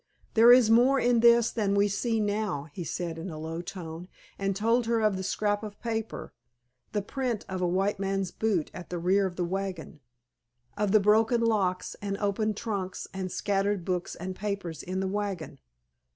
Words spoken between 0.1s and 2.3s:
"There is more in this than we see